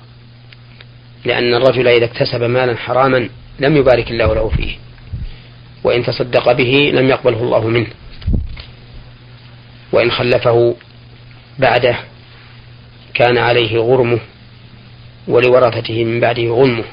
لأن 1.24 1.54
الرجل 1.54 1.88
إذا 1.88 2.04
اكتسب 2.04 2.42
مالا 2.42 2.76
حراما 2.76 3.28
لم 3.60 3.76
يبارك 3.76 4.10
الله 4.10 4.34
له 4.34 4.48
فيه 4.48 4.76
وإن 5.84 6.04
تصدق 6.04 6.52
به 6.52 6.90
لم 6.94 7.08
يقبله 7.08 7.42
الله 7.42 7.68
منه. 7.68 7.86
وإن 9.92 10.10
خلفه 10.10 10.76
بعده 11.58 11.98
كان 13.14 13.38
عليه 13.38 13.78
غرمه 13.78 14.20
ولورثته 15.28 16.04
من 16.04 16.20
بعده 16.20 16.48
غنمه. 16.48 16.84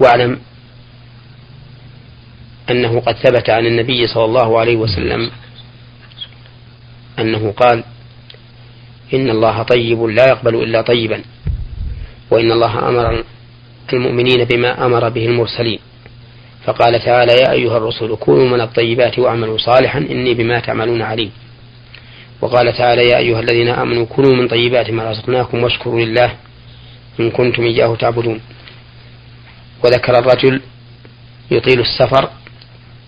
واعلم 0.00 0.40
أنه 2.70 3.00
قد 3.00 3.16
ثبت 3.16 3.50
عن 3.50 3.66
النبي 3.66 4.06
صلى 4.06 4.24
الله 4.24 4.60
عليه 4.60 4.76
وسلم 4.76 5.30
أنه 7.18 7.52
قال 7.52 7.84
إن 9.14 9.30
الله 9.30 9.62
طيب 9.62 10.02
لا 10.02 10.26
يقبل 10.28 10.54
إلا 10.54 10.82
طيبا 10.82 11.22
وإن 12.30 12.52
الله 12.52 12.88
أمر 12.88 13.24
المؤمنين 13.92 14.44
بما 14.44 14.86
أمر 14.86 15.08
به 15.08 15.26
المرسلين. 15.26 15.78
فقال 16.64 17.04
تعالى 17.04 17.32
يا 17.32 17.52
أيها 17.52 17.76
الرسل 17.76 18.16
كونوا 18.16 18.48
من 18.48 18.60
الطيبات 18.60 19.18
واعملوا 19.18 19.58
صالحا 19.58 19.98
إني 19.98 20.34
بما 20.34 20.60
تعملون 20.60 21.02
عليم. 21.02 21.30
وقال 22.40 22.72
تعالى 22.72 23.06
يا 23.06 23.18
أيها 23.18 23.40
الذين 23.40 23.68
آمنوا 23.68 24.06
كلوا 24.06 24.36
من 24.36 24.48
طيبات 24.48 24.90
ما 24.90 25.10
رزقناكم 25.10 25.62
واشكروا 25.62 26.00
لله 26.00 26.32
إن 27.20 27.30
كنتم 27.30 27.62
إياه 27.62 27.96
تعبدون. 27.96 28.40
وذكر 29.84 30.18
الرجل 30.18 30.60
يطيل 31.50 31.80
السفر 31.80 32.30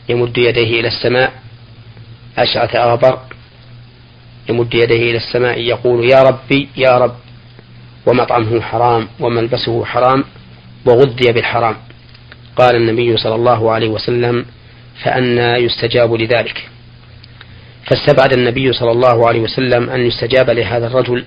يمد 0.09 0.39
يديه 0.39 0.81
إلى 0.81 0.89
السماء 0.89 1.33
أشعث 2.39 2.77
أغبر 2.77 3.19
يمد 4.49 4.75
يديه 4.75 5.11
إلى 5.11 5.17
السماء 5.17 5.61
يقول 5.61 6.11
يا 6.11 6.23
ربي 6.23 6.69
يا 6.77 6.99
رب 6.99 7.17
ومطعمه 8.07 8.61
حرام 8.61 9.09
وملبسه 9.21 9.85
حرام 9.85 10.25
وغذي 10.87 11.33
بالحرام. 11.33 11.77
قال 12.57 12.77
النبي 12.77 13.17
صلى 13.17 13.35
الله 13.35 13.73
عليه 13.73 13.89
وسلم 13.89 14.47
فأنا 15.03 15.57
يستجاب 15.57 16.15
لذلك. 16.15 16.69
فاستبعد 17.87 18.33
النبي 18.33 18.73
صلى 18.73 18.91
الله 18.91 19.29
عليه 19.29 19.41
وسلم 19.41 19.91
أن 19.91 20.07
يستجاب 20.07 20.51
لهذا 20.51 20.87
الرجل 20.87 21.25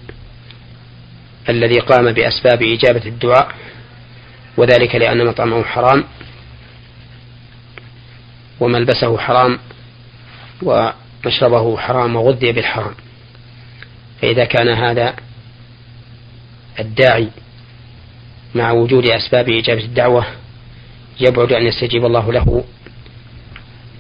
الذي 1.50 1.80
قام 1.80 2.12
بأسباب 2.12 2.62
إجابة 2.62 3.06
الدعاء 3.06 3.52
وذلك 4.58 4.96
لأن 4.96 5.26
مطعمه 5.26 5.63
حرام 5.63 6.04
وملبسه 8.60 9.18
حرام 9.18 9.60
ومشربه 10.63 11.78
حرام 11.78 12.16
وغذي 12.16 12.52
بالحرام. 12.52 12.96
فإذا 14.22 14.46
كان 14.46 14.68
هذا 14.70 15.16
الداعي 16.80 17.28
مع 18.56 18.72
وجود 18.72 19.06
أسباب 19.06 19.50
إجابة 19.50 19.84
الدعوة 19.84 20.26
يبعد 21.20 21.54
أن 21.54 21.68
يستجيب 21.68 22.06
الله 22.06 22.34
له 22.34 22.64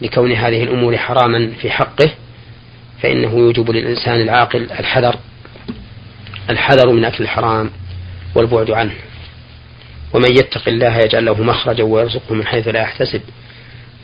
لكون 0.01 0.31
هذه 0.31 0.63
الأمور 0.63 0.97
حراما 0.97 1.51
في 1.61 1.71
حقه 1.71 2.09
فإنه 3.01 3.37
يوجب 3.37 3.71
للإنسان 3.71 4.21
العاقل 4.21 4.71
الحذر 4.71 5.15
الحذر 6.49 6.91
من 6.91 7.05
أكل 7.05 7.23
الحرام 7.23 7.71
والبعد 8.35 8.71
عنه. 8.71 8.93
ومن 10.13 10.31
يتق 10.31 10.67
الله 10.67 10.97
يجعل 10.97 11.25
له 11.25 11.43
مخرجا 11.43 11.83
ويرزقه 11.83 12.35
من 12.35 12.45
حيث 12.45 12.67
لا 12.67 12.81
يحتسب. 12.81 13.21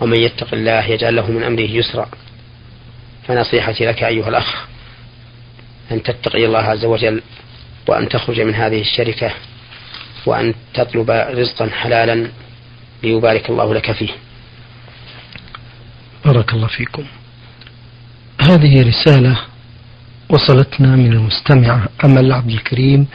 ومن 0.02 0.20
يتق 0.20 0.54
الله 0.54 0.86
يجعل 0.86 1.16
له 1.16 1.32
من 1.32 1.44
أمره 1.44 1.62
يسرا. 1.62 2.10
فنصيحتي 3.28 3.86
لك 3.86 4.04
أيها 4.04 4.30
الأخ 4.30 4.68
أن 5.92 6.04
تتقي 6.04 6.46
الله 6.46 6.60
عز 6.60 6.86
وجل 6.86 7.22
وأن 7.88 8.10
تخرج 8.10 8.42
من 8.42 8.56
هذه 8.56 8.82
الشركة 8.82 9.32
وأن 10.26 10.54
تطلب 10.74 11.12
رزقا 11.12 11.70
حلالا 11.70 12.28
ليبارك 13.04 13.50
الله 13.50 13.74
لك 13.74 13.92
فيه. 13.92 14.10
بارك 16.26 16.54
الله 16.54 16.68
فيكم. 16.68 17.04
هذه 18.42 18.88
رسالة 18.88 19.40
وصلتنا 20.30 20.96
من 20.96 21.14
المستمعة 21.14 21.90
أمل 22.06 22.32
عبد 22.32 22.50
الكريم 22.50 23.08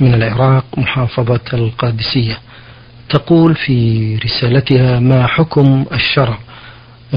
من 0.00 0.14
العراق 0.14 0.64
محافظة 0.76 1.40
القادسية. 1.52 2.38
تقول 3.08 3.54
في 3.54 4.16
رسالتها 4.16 5.00
ما 5.00 5.26
حكم 5.26 5.86
الشرع 5.92 6.38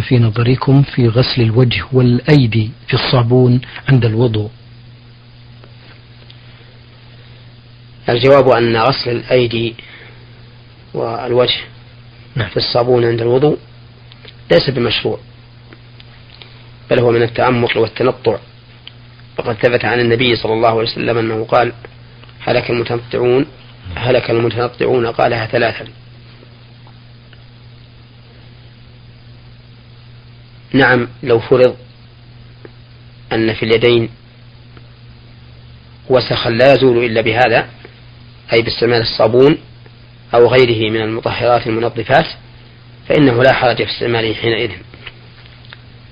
في 0.01 0.19
نظركم 0.19 0.81
في 0.81 1.07
غسل 1.07 1.41
الوجه 1.41 1.83
والأيدي 1.91 2.71
في 2.87 2.93
الصابون 2.93 3.61
عند 3.89 4.05
الوضوء؟ 4.05 4.49
الجواب 8.09 8.49
أن 8.49 8.77
غسل 8.77 9.11
الأيدي 9.11 9.75
والوجه 10.93 11.59
نعم. 12.35 12.49
في 12.49 12.57
الصابون 12.57 13.05
عند 13.05 13.21
الوضوء 13.21 13.57
ليس 14.51 14.69
بمشروع 14.69 15.19
بل 16.89 16.99
هو 16.99 17.11
من 17.11 17.21
التعمق 17.21 17.77
والتنطع 17.77 18.37
وقد 19.37 19.55
ثبت 19.55 19.85
عن 19.85 19.99
النبي 19.99 20.35
صلى 20.35 20.53
الله 20.53 20.69
عليه 20.69 20.91
وسلم 20.91 21.17
أنه 21.17 21.45
قال 21.45 21.73
هلك 22.39 22.69
المتنطعون 22.69 23.45
هلك 23.95 24.29
المتنطعون 24.29 25.07
قالها 25.07 25.45
ثلاثا 25.45 25.85
نعم 30.73 31.07
لو 31.23 31.39
فرض 31.39 31.75
أن 33.33 33.53
في 33.53 33.63
اليدين 33.63 34.09
وسخا 36.09 36.49
لا 36.49 36.73
يزول 36.73 37.05
إلا 37.05 37.21
بهذا 37.21 37.69
أي 38.53 38.61
باستعمال 38.61 39.01
الصابون 39.01 39.57
أو 40.33 40.47
غيره 40.47 40.91
من 40.91 41.01
المطهرات 41.01 41.67
المنظفات 41.67 42.25
فإنه 43.09 43.43
لا 43.43 43.53
حرج 43.53 43.75
في 43.75 43.91
استعماله 43.91 44.33
حينئذ. 44.33 44.71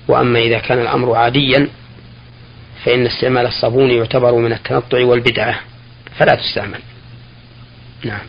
وأما 0.08 0.38
إذا 0.38 0.58
كان 0.58 0.78
الأمر 0.78 1.16
عاديا 1.16 1.68
فإن 2.84 3.06
استعمال 3.06 3.46
الصابون 3.46 3.90
يعتبر 3.90 4.34
من 4.34 4.52
التنطع 4.52 5.04
والبدعة 5.04 5.60
فلا 6.16 6.34
تستعمل. 6.34 6.78
نعم. 8.04 8.26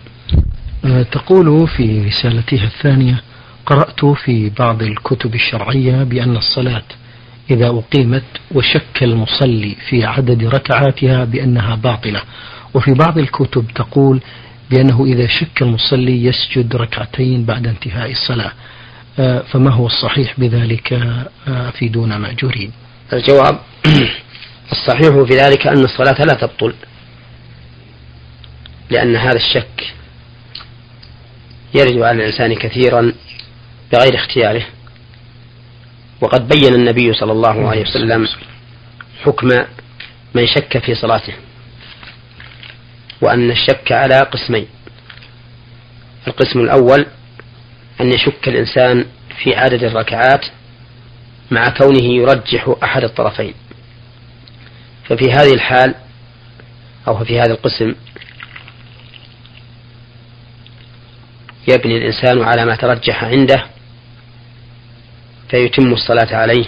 أه، 0.85 1.03
تقول 1.03 1.67
في 1.67 2.01
رسالتها 2.07 2.63
الثانية 2.63 3.21
قرأت 3.65 4.05
في 4.05 4.51
بعض 4.59 4.83
الكتب 4.83 5.35
الشرعية 5.35 6.03
بأن 6.03 6.37
الصلاة 6.37 6.83
إذا 7.51 7.67
أقيمت 7.67 8.23
وشك 8.51 9.03
المصلي 9.03 9.75
في 9.89 10.05
عدد 10.05 10.43
ركعاتها 10.43 11.25
بأنها 11.25 11.75
باطلة. 11.75 12.21
وفي 12.73 12.93
بعض 12.93 13.17
الكتب 13.17 13.65
تقول 13.75 14.21
بأنه 14.71 15.05
إذا 15.05 15.27
شك 15.27 15.61
المصلي 15.61 16.25
يسجد 16.25 16.75
ركعتين 16.75 17.45
بعد 17.45 17.67
انتهاء 17.67 18.11
الصلاة. 18.11 18.51
أه، 19.19 19.39
فما 19.41 19.71
هو 19.71 19.85
الصحيح 19.85 20.39
بذلك؟ 20.39 20.93
أفيدونا 21.47 22.17
مأجورين 22.17 22.71
الجواب 23.13 23.59
الصحيح 24.71 25.23
في 25.27 25.37
ذلك 25.37 25.67
أن 25.67 25.83
الصلاة 25.83 26.25
لا 26.25 26.33
تبطل 26.33 26.73
لأن 28.89 29.15
هذا 29.15 29.37
الشك 29.37 29.93
يرد 31.73 32.01
على 32.01 32.17
الإنسان 32.17 32.55
كثيرا 32.55 33.13
بغير 33.93 34.15
اختياره. 34.15 34.63
وقد 36.21 36.47
بين 36.47 36.73
النبي 36.73 37.13
صلى 37.13 37.31
الله 37.31 37.69
عليه 37.69 37.81
وسلم 37.81 38.27
حكم 39.23 39.47
من 40.35 40.47
شك 40.47 40.77
في 40.77 40.95
صلاته. 40.95 41.33
وأن 43.21 43.51
الشك 43.51 43.91
على 43.91 44.19
قسمين. 44.19 44.67
القسم 46.27 46.59
الأول 46.59 47.05
أن 48.01 48.13
يشك 48.13 48.47
الإنسان 48.47 49.05
في 49.43 49.55
عدد 49.55 49.83
الركعات 49.83 50.45
مع 51.51 51.69
كونه 51.69 52.03
يرجح 52.03 52.75
أحد 52.83 53.03
الطرفين. 53.03 53.53
ففي 55.09 55.31
هذه 55.31 55.53
الحال 55.53 55.95
أو 57.07 57.25
في 57.25 57.39
هذا 57.39 57.51
القسم 57.51 57.95
يبني 61.67 61.97
الإنسان 61.97 62.43
على 62.43 62.65
ما 62.65 62.75
ترجح 62.75 63.23
عنده 63.23 63.65
فيتم 65.49 65.93
الصلاة 65.93 66.35
عليه 66.35 66.65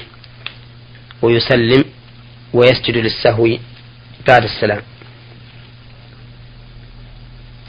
ويسلم 1.21 1.83
ويسجد 2.53 2.97
للسهو 2.97 3.57
بعد 4.27 4.43
السلام. 4.43 4.81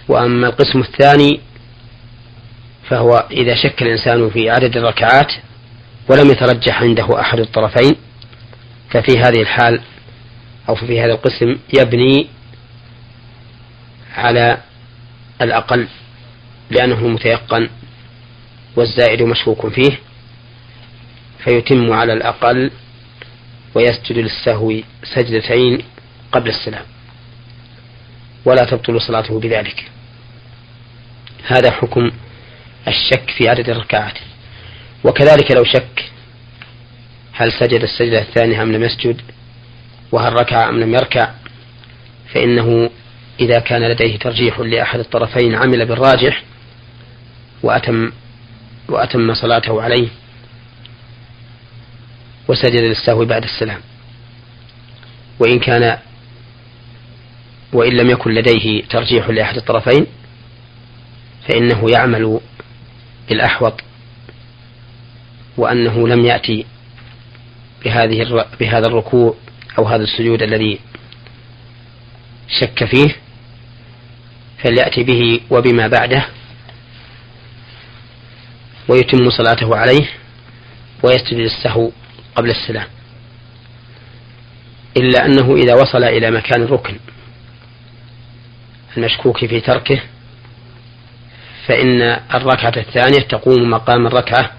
وأما 0.08 0.46
القسم 0.46 0.80
الثاني 0.80 1.40
فهو 2.88 3.26
إذا 3.30 3.54
شك 3.54 3.82
الإنسان 3.82 4.30
في 4.30 4.50
عدد 4.50 4.76
الركعات 4.76 5.32
ولم 6.08 6.30
يترجح 6.30 6.82
عنده 6.82 7.20
أحد 7.20 7.38
الطرفين 7.38 7.96
ففي 8.90 9.18
هذه 9.18 9.40
الحال 9.40 9.80
أو 10.68 10.74
في 10.74 11.00
هذا 11.00 11.12
القسم 11.12 11.56
يبني 11.78 12.28
على 14.16 14.58
الأقل 15.42 15.88
لأنه 16.70 17.08
متيقن 17.08 17.68
والزائد 18.76 19.22
مشكوك 19.22 19.66
فيه 19.68 19.98
فيتم 21.44 21.92
على 21.92 22.12
الأقل 22.12 22.70
ويسجد 23.74 24.18
للسهو 24.18 24.72
سجدتين 25.14 25.78
قبل 26.32 26.48
السلام. 26.50 26.84
ولا 28.44 28.64
تبطل 28.64 29.00
صلاته 29.00 29.40
بذلك. 29.40 29.90
هذا 31.46 31.70
حكم 31.70 32.10
الشك 32.88 33.30
في 33.30 33.48
عدد 33.48 33.68
الركعات. 33.68 34.18
وكذلك 35.04 35.50
لو 35.50 35.64
شك 35.64 36.10
هل 37.32 37.52
سجد 37.52 37.82
السجدة 37.82 38.20
الثانية 38.20 38.62
أم 38.62 38.72
لم 38.72 38.82
يسجد 38.82 39.20
وهل 40.12 40.32
ركع 40.32 40.68
أم 40.68 40.80
لم 40.80 40.94
يركع 40.94 41.30
فإنه 42.34 42.90
إذا 43.40 43.58
كان 43.58 43.82
لديه 43.82 44.18
ترجيح 44.18 44.60
لأحد 44.60 44.98
الطرفين 44.98 45.54
عمل 45.54 45.86
بالراجح 45.86 46.42
وأتم 47.62 48.12
وأتم 48.88 49.34
صلاته 49.34 49.82
عليه 49.82 50.08
وسجد 52.48 52.82
للسهو 52.82 53.24
بعد 53.24 53.44
السلام. 53.44 53.80
وإن 55.38 55.58
كان 55.58 55.98
وإن 57.72 57.92
لم 57.96 58.10
يكن 58.10 58.30
لديه 58.30 58.82
ترجيح 58.84 59.28
لأحد 59.28 59.56
الطرفين 59.56 60.06
فإنه 61.48 61.90
يعمل 61.90 62.40
بالأحوط 63.28 63.80
وأنه 65.56 66.08
لم 66.08 66.24
يأتي 66.24 66.66
بهذه 67.84 68.46
بهذا 68.60 68.86
الركوع 68.86 69.34
أو 69.78 69.84
هذا 69.84 70.02
السجود 70.02 70.42
الذي 70.42 70.78
شك 72.48 72.84
فيه 72.84 73.16
فليأتي 74.62 75.02
به 75.02 75.40
وبما 75.50 75.88
بعده 75.88 76.26
ويتم 78.88 79.30
صلاته 79.30 79.76
عليه 79.76 80.08
ويسجد 81.02 81.34
للسهو 81.34 81.90
قبل 82.36 82.50
السلام. 82.50 82.86
إلا 84.96 85.26
أنه 85.26 85.56
إذا 85.56 85.74
وصل 85.74 86.04
إلى 86.04 86.30
مكان 86.30 86.62
الركن. 86.62 86.96
المشكوك 88.96 89.44
في 89.44 89.60
تركه 89.60 90.00
فإن 91.66 92.02
الركعة 92.34 92.72
الثانية 92.76 93.20
تقوم 93.28 93.70
مقام 93.70 94.06
الركعة 94.06 94.50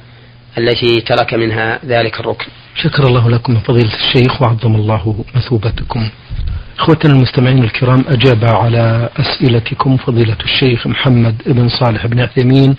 التي 0.58 1.02
ترك 1.02 1.34
منها 1.34 1.80
ذلك 1.86 2.20
الركن. 2.20 2.46
شكر 2.76 3.08
الله 3.08 3.30
لكم 3.30 3.60
فضيلة 3.60 3.94
الشيخ 3.96 4.42
وعظم 4.42 4.76
الله 4.76 5.26
مثوبتكم. 5.36 6.10
إخوتنا 6.80 7.14
المستمعين 7.14 7.64
الكرام 7.64 8.06
أجاب 8.08 8.46
على 8.46 9.10
أسئلتكم 9.20 9.98
فضيلة 9.98 10.38
الشيخ 10.44 10.88
محمد 10.88 11.36
بن 11.46 11.70
صالح 11.70 12.08
بن 12.08 12.20
عثيمين 12.20 12.76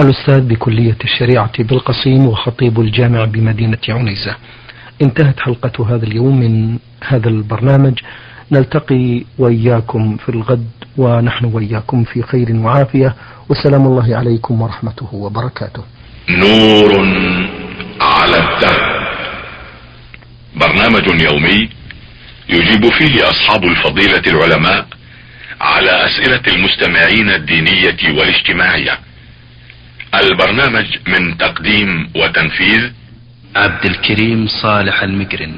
الأستاذ 0.00 0.40
بكلية 0.40 0.96
الشريعة 1.04 1.62
بالقصيم 1.62 2.26
وخطيب 2.26 2.80
الجامع 2.80 3.24
بمدينة 3.24 3.78
عنيزة. 3.88 4.36
انتهت 5.02 5.40
حلقة 5.40 5.94
هذا 5.94 6.04
اليوم 6.04 6.40
من 6.40 6.78
هذا 7.04 7.28
البرنامج. 7.28 7.98
نلتقي 8.52 9.24
وإياكم 9.38 10.16
في 10.16 10.28
الغد 10.28 10.70
ونحن 10.96 11.44
وإياكم 11.44 12.04
في 12.04 12.22
خير 12.22 12.56
وعافية 12.56 13.14
وسلام 13.48 13.86
الله 13.86 14.16
عليكم 14.16 14.62
ورحمته 14.62 15.14
وبركاته. 15.14 15.84
نور 16.28 16.92
على 18.00 18.36
الدرب 18.36 18.90
برنامج 20.56 21.22
يومي 21.22 21.68
يجيب 22.48 22.88
فيه 22.98 23.28
أصحاب 23.28 23.64
الفضيلة 23.64 24.22
العلماء 24.26 24.86
على 25.60 26.06
أسئلة 26.06 26.42
المستمعين 26.48 27.30
الدينية 27.30 28.18
والاجتماعية. 28.18 28.98
البرنامج 30.14 30.86
من 31.08 31.38
تقديم 31.38 32.10
وتنفيذ 32.16 32.90
عبد 33.56 33.84
الكريم 33.84 34.46
صالح 34.62 35.02
المقرن. 35.02 35.54